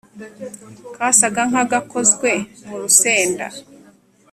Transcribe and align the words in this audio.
Kasaga 0.95 1.41
nka 1.49 1.63
gakozwe 1.71 2.29
murusenda 2.67 3.47